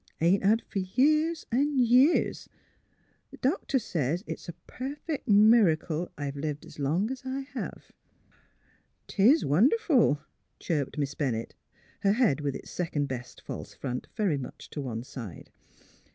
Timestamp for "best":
13.09-13.41